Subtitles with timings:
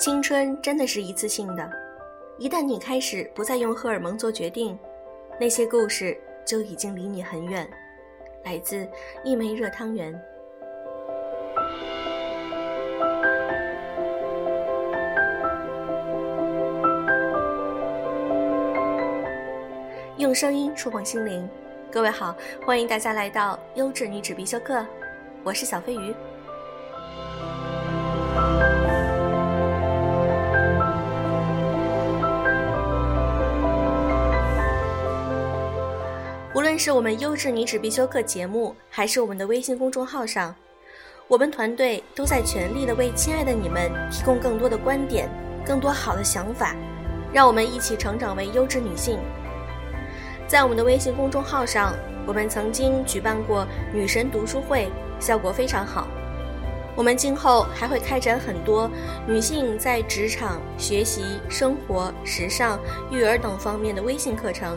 [0.00, 1.70] 青春真的是一次性的，
[2.38, 4.78] 一旦你开始不再用荷尔蒙做决定，
[5.38, 7.68] 那些故事就已经离你很远。
[8.42, 8.88] 来自
[9.22, 10.18] 一枚热汤圆。
[20.16, 21.46] 用声音触碰心灵，
[21.90, 24.82] 各位好，欢迎大家来到优质女子必修课，
[25.44, 26.14] 我是小飞鱼。
[36.52, 40.52] 无论是我们优质女子必修课节目，还是我们的微信公众号上，
[41.28, 45.30] 我们团队都在全力的为亲爱的你们提供更多的观点，
[45.64, 46.74] 更多好的想法，
[47.32, 49.20] 让我们一起成长为优质女性。
[50.48, 51.94] 在我们的微信公众号上，
[52.26, 53.64] 我们曾经举办过
[53.94, 56.08] 女神读书会，效果非常好。
[56.96, 58.90] 我们今后还会开展很多
[59.24, 62.76] 女性在职场、学习、生活、时尚、
[63.12, 64.76] 育儿等方面的微信课程，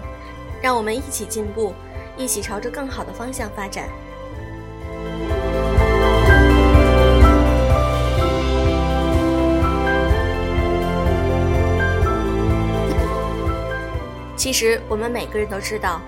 [0.63, 1.73] 让我们一起进步，
[2.15, 3.89] 一起朝着更好的方向发展。
[14.37, 15.99] 其实我们每个人都知道，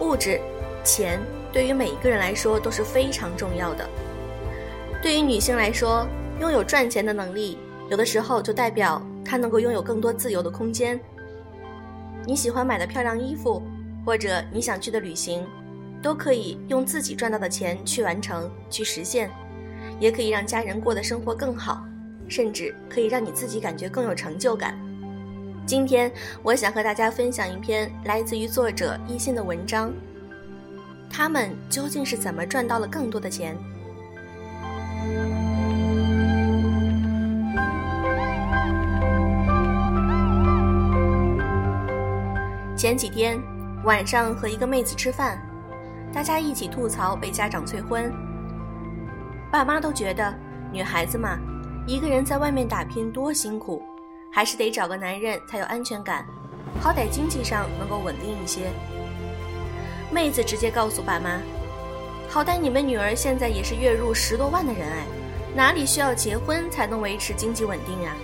[0.00, 0.40] 物质、
[0.82, 1.20] 钱
[1.52, 3.88] 对于每一个人来说都是非常重要的。
[5.00, 6.04] 对于女性来说，
[6.40, 10.98] 拥有赚钱的能力，有的时候就代表她能够拥有更多自由的空间。
[12.26, 13.62] 你喜欢买的漂亮衣服，
[14.04, 15.46] 或者你想去的旅行，
[16.02, 19.30] 都可以用自己赚到的钱去完成、去实现，
[19.98, 21.84] 也可以让家人过的生活更好，
[22.28, 24.78] 甚至可以让你自己感觉更有成就感。
[25.66, 29.90] 今天，我想和大家分享一篇来自于作者一心的文章。
[31.10, 33.56] 他们究竟是怎么赚到了更多的钱？
[42.76, 43.40] 前几天
[43.84, 45.38] 晚上和一个妹子吃饭，
[46.10, 48.10] 大家一起吐槽被家长催婚。
[49.52, 50.34] 爸妈都觉得
[50.72, 51.38] 女孩子嘛，
[51.86, 53.82] 一个人在外面打拼多辛苦。
[54.32, 56.26] 还是得找个男人才有安全感，
[56.80, 58.62] 好歹经济上能够稳定一些。
[60.10, 61.38] 妹子直接告诉爸妈
[62.28, 65.04] ：“好歹你们女儿现在也是月入十多万的人哎，
[65.54, 68.16] 哪里需要结婚才能维持经济稳定啊？”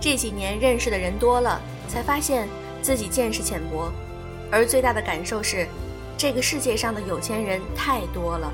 [0.00, 2.48] 这几年认识的人多了，才发现
[2.82, 3.92] 自己见识浅薄，
[4.50, 5.66] 而最大的感受是，
[6.16, 8.52] 这个世界上的有钱人太多了，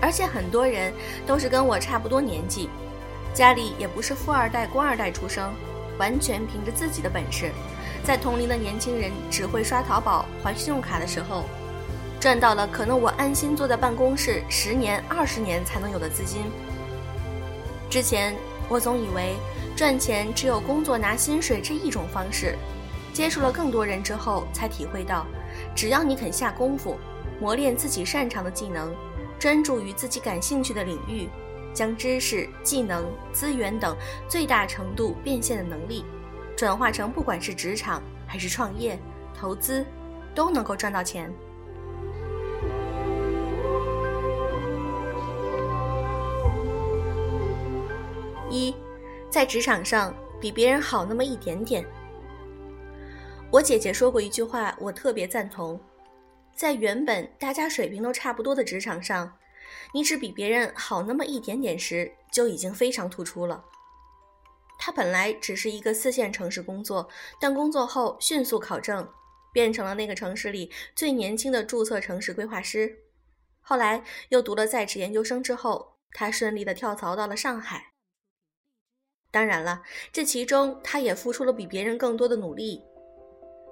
[0.00, 0.92] 而且很多人
[1.26, 2.68] 都是跟我差不多年纪。
[3.32, 5.52] 家里也不是富二代、官二代出生，
[5.98, 7.50] 完全凭着自己的本事，
[8.04, 11.44] 在同龄的年轻人只会刷淘宝、还信用卡的时候，
[12.20, 16.42] 赚到了可能我安心坐在办公室十年、二十年才能有的资金。
[17.90, 18.36] 之前
[18.68, 19.34] 我总以为
[19.76, 22.56] 赚钱只有工作拿薪水这一种方式，
[23.14, 25.24] 接触了更多人之后，才体会到，
[25.74, 26.98] 只要你肯下功夫，
[27.40, 28.92] 磨练自己擅长的技能，
[29.38, 31.28] 专注于自己感兴趣的领域。
[31.72, 33.96] 将知识、技能、资源等
[34.28, 36.04] 最大程度变现的能力，
[36.56, 38.96] 转化成不管是职场还是创业、
[39.36, 39.84] 投资，
[40.34, 41.32] 都能够赚到钱。
[48.48, 48.72] 一，
[49.28, 51.84] 在职场上比别人好那么一点点。
[53.54, 55.80] 我姐姐说过一句话，我特别赞同：
[56.56, 59.32] 在原本大家水平都差不多的职场上。
[59.92, 63.64] 你只比别人好那么一点点时，就已经非常突出了。
[64.76, 67.08] 他本来只是一个四线城市工作，
[67.40, 69.08] 但工作后迅速考证，
[69.52, 73.04] 变成了那个城市里最年轻的注册城市规划师。
[73.60, 77.92] 后来又读了在职研究生之后，他顺利的跳槽到了上海。
[79.30, 79.82] 当然了，
[80.12, 82.82] 这其中他也付出了比别人更多的努力。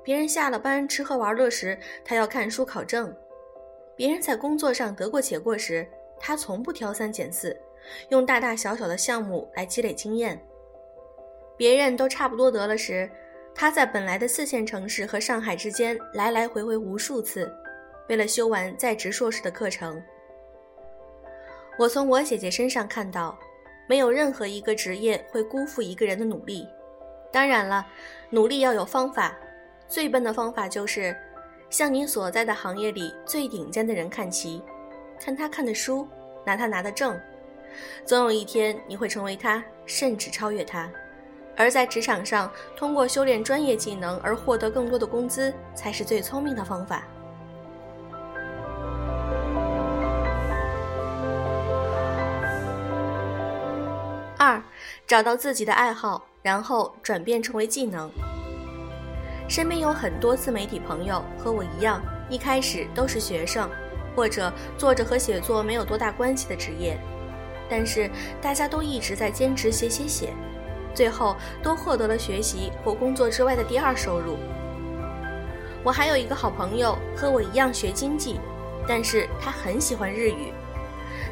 [0.04, 3.14] 别人下了班吃喝玩乐时，他要看书考证。
[3.94, 5.86] 别人在工作上得过且过时，
[6.18, 7.56] 他从不挑三拣四，
[8.08, 10.40] 用大大小小的项目来积累经验。
[11.56, 13.08] 别人都差不多得了时，
[13.54, 17.52] 他在本来的四线城市和上海之间来来回回无数次，
[18.08, 20.02] 为了修完在职硕士的课程。
[21.78, 23.38] 我从我姐姐身上看到，
[23.88, 26.66] 没有任何一个职业会辜负一个人的努力。
[27.30, 27.86] 当然了，
[28.30, 29.38] 努力要有方法，
[29.92, 31.14] 最笨的方法就是。
[31.68, 34.62] 向你所在的行业里最顶尖的人看齐，
[35.18, 36.06] 看他看的书，
[36.44, 37.18] 拿他拿的证，
[38.04, 40.90] 总有一天你会成为他，甚至超越他。
[41.56, 47.04] 而在职场上，通过修炼专业技能而获得更多的工资，才是最聪明的方法。
[54.36, 54.62] 二，
[55.06, 58.10] 找到自己的爱好，然后转变成为技能。
[59.48, 63.68] 身边有很多自媒体朋友和我一样，一开始都是学生，
[64.16, 66.98] 或者做着和写作没有多大关系的职业，
[67.68, 68.10] 但是
[68.40, 70.32] 大家都一直在坚持写写写，
[70.94, 74.38] 最后都获得了学习或工作之外的第二收入。
[75.84, 78.40] 我还有一个好朋友和我一样学经济，
[78.86, 80.52] 但是他很喜欢日语，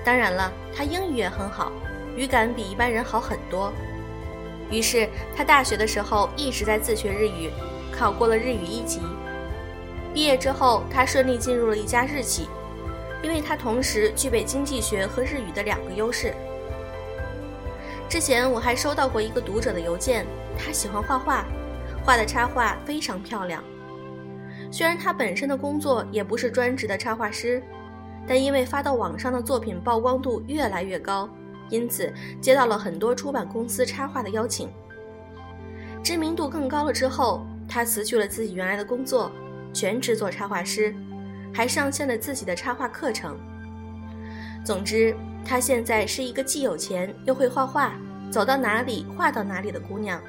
[0.04, 1.72] 当然了，他英语也很好，
[2.16, 3.72] 语感比一般人好很多。
[4.70, 7.50] 于是他大学的时候一直在自学日语。
[8.00, 8.98] 考过了日语一级，
[10.14, 12.48] 毕业之后，他顺利进入了一家日企，
[13.22, 16.32] 因为他同时具备经济学和日语的两个优势。
[18.08, 20.24] 之前我还收到过一个读者的邮件，
[20.56, 21.44] 他喜欢画画，
[22.02, 23.62] 画的插画非常漂亮。
[24.70, 27.62] 虽然他本身的工作也不是专职的插画师，
[28.26, 31.28] 但因为发到网上的作品曝光度越来越高，
[31.68, 32.10] 因此
[32.40, 34.70] 接到了很多出版公司插画的邀请。
[36.02, 37.44] 知名度更高了之后。
[37.70, 39.30] 他辞去了自己原来的工作，
[39.72, 40.92] 全职做插画师，
[41.54, 43.38] 还上线了自己的插画课程。
[44.64, 45.14] 总之，
[45.44, 47.94] 她现在是一个既有钱又会画画，
[48.28, 50.20] 走到哪里画到哪里的姑娘，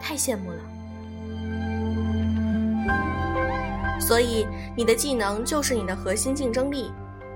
[0.00, 0.58] 太羡慕了。
[4.00, 6.92] 所以，你的技能就是你的核心竞争力，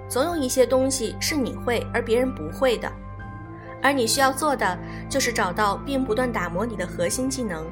[0.08, 2.90] 总有一些东西是你会而别人不会的，
[3.82, 4.78] 而你需要做的
[5.08, 7.66] 就是找到并不断打磨你的核心技能。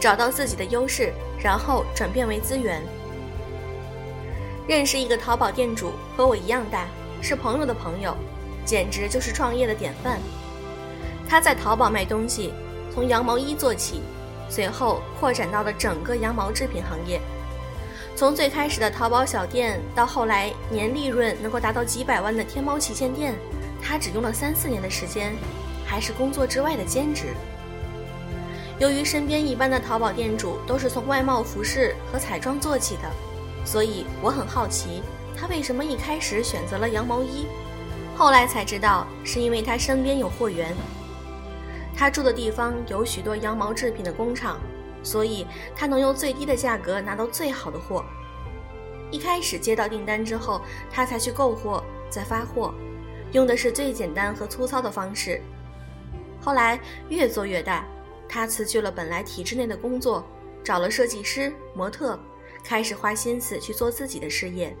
[0.00, 1.12] 找到自己的优势，
[1.42, 2.82] 然后转变为资源。
[4.66, 6.86] 认识一个淘宝店主，和我一样大，
[7.22, 8.16] 是朋友的朋友，
[8.64, 10.20] 简直就是创业的典范。
[11.28, 12.52] 他在淘宝卖东西，
[12.94, 14.02] 从羊毛衣做起，
[14.48, 17.20] 随后扩展到了整个羊毛制品行业。
[18.14, 23.34] 从最开始的淘宝小店，到后来年利润能够达到几百万的天猫旗舰店，
[23.80, 25.32] 他只用了三四年的时间，
[25.86, 27.28] 还是工作之外的兼职。
[28.78, 33.10] 由于身边一般的淘宝店主都是从外贸服饰和彩妆做起的，
[33.64, 35.02] 所以我很好奇
[35.36, 37.46] 他为什么一开始选择了羊毛衣。
[38.16, 40.76] 后来才知道，是因为他身边有货源，
[41.96, 44.60] 他住的地方有许多羊毛制品的工厂，
[45.02, 45.44] 所以
[45.74, 48.04] 他能用最低的价格拿到最好的货。
[49.10, 52.72] 一开始接到订单之后，他才去购货再发货，
[53.32, 55.40] 用的是最简单和粗糙的方式。
[56.40, 56.78] 后来
[57.08, 57.84] 越做越大。
[58.28, 60.24] 他辞去了本来体制内的工作，
[60.62, 62.18] 找了设计师、模特，
[62.62, 64.76] 开始花心思去做自己的事业。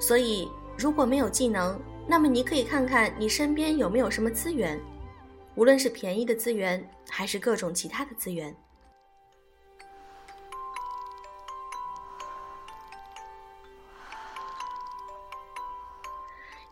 [0.00, 4.80] 所以，如果没有技能，那么你可以看看你身边有没有什么资源，
[5.54, 8.54] 无论是便宜的资源，还是各种其他的资源。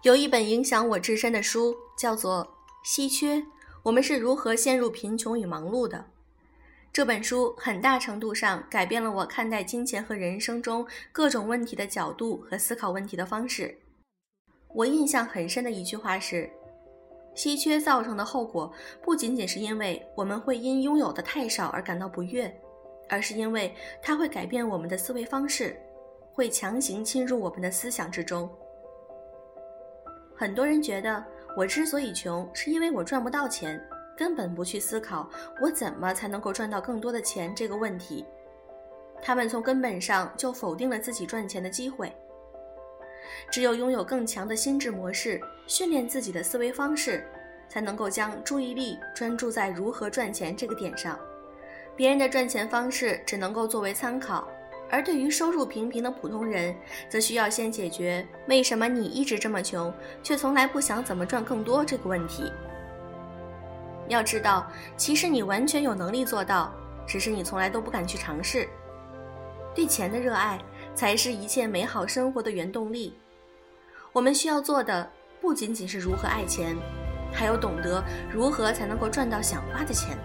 [0.02, 2.44] 有一本影响我至深的书，叫做
[2.84, 3.36] 《稀缺》。
[3.86, 6.04] 我们是如何陷入贫穷与忙碌的？
[6.92, 13.78] 这本书很大程度上改变了我看待金钱和人生中各种问题的角度和思考问题的方式。
[14.74, 16.50] 我印象很深的一句话是：
[17.36, 22.52] 稀缺造成的后果不仅仅是因为我们会因拥有的太少而感到不悦，
[23.08, 23.72] 而是因为
[24.02, 25.80] 它会改变我们的思维方式，
[26.32, 28.50] 会强行侵入我们的思想之中。
[30.34, 31.24] 很多人觉得。
[31.56, 33.82] 我之所以穷，是因为我赚不到钱，
[34.14, 38.26] 根本不去思考我怎么才能够赚到更多的钱这个问题。
[39.22, 42.14] 他们从根本上就否定了自己赚钱的机会。
[43.50, 47.26] 只有拥有更强的心智模式，训练自己的思维方式，
[47.68, 51.18] 才能够将注意力专注在如何赚钱这个点上。
[51.96, 54.46] 别人的赚钱方式只能够作为参考。
[54.90, 56.74] 而对于收入平平的普通人，
[57.08, 62.50] 则需要先解决为什么你一直这么穷，却从来不想怎么赚更多这个问题。
[64.08, 66.72] 要知道，其实你完全有能力做到，
[67.06, 68.68] 只是你从来都不敢去尝试。
[69.74, 70.58] 对钱的热爱，
[70.94, 73.18] 才是一切美好生活的原动力。
[74.12, 76.76] 我们需要做的，不仅仅是如何爱钱，
[77.32, 78.02] 还有懂得
[78.32, 80.16] 如何才能够赚到想花的钱。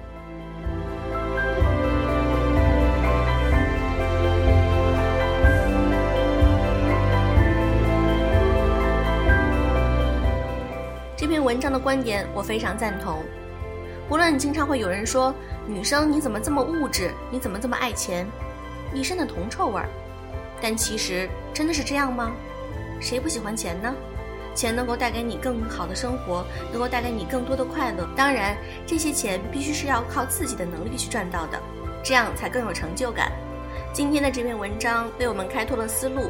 [11.43, 13.23] 文章的观点我非常赞同。
[14.09, 15.33] 无论经常会有人说
[15.65, 18.27] 女生你怎么这么物质，你怎么这么爱钱，
[18.93, 19.87] 一身的铜臭味儿。
[20.61, 22.31] 但其实真的是这样吗？
[22.99, 23.93] 谁不喜欢钱呢？
[24.53, 28.07] 钱能够带给你更好的生活，能够带给你更多的快乐。
[28.17, 28.55] 当然，
[28.85, 31.57] 这些钱必须是要靠自己的能力去赚到的。
[32.03, 33.31] 这样才更有成就感。
[33.93, 36.29] 今天的这篇文章为我们开拓了思路，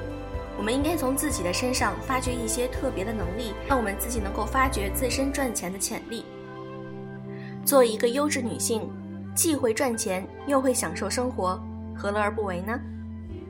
[0.62, 6.24] 我们应该从自己的身上发掘一些特别的能力，让我们自己能够发掘自身赚钱的潜力。
[7.66, 8.88] 做一个优质女性，
[9.34, 11.60] 既会赚钱又会享受生活，
[11.96, 12.80] 何乐而不为呢？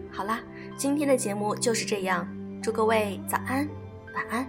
[0.10, 0.40] 好啦，
[0.78, 2.26] 今天的节目就是这样，
[2.64, 3.68] 祝各位早安，
[4.16, 4.48] 晚安。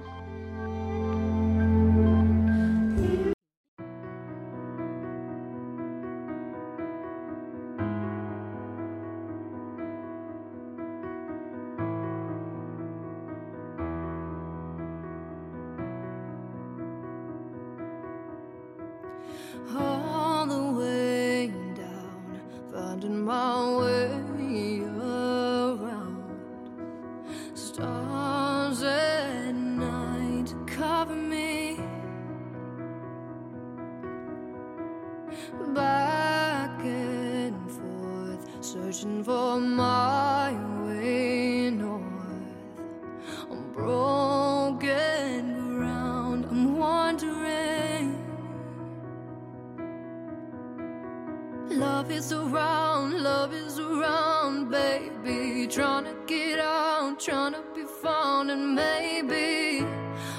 [52.02, 55.68] Love is around, love is around, baby.
[55.68, 59.86] Trying to get out, trying to be found, and maybe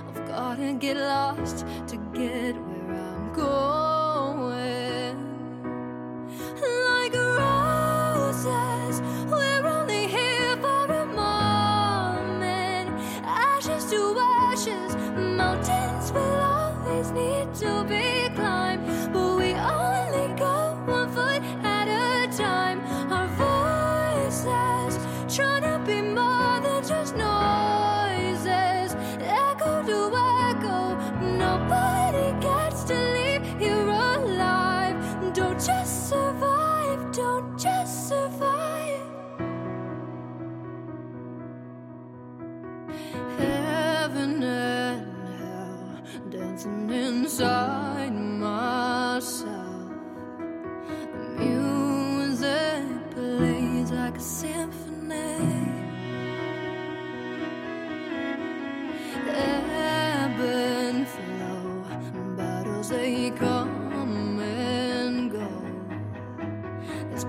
[0.10, 5.15] I've gotta get lost to get where I'm going.
[6.89, 9.00] Like roses,
[9.32, 12.89] we're only here for a moment.
[13.24, 18.02] Ashes to ashes, mountains will always need to be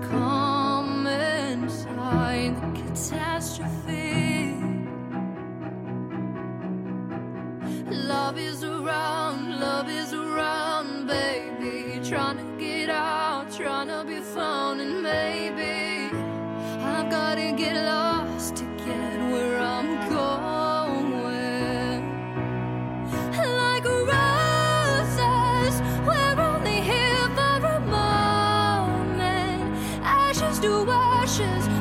[0.01, 0.24] Come.
[31.37, 31.74] Ashes,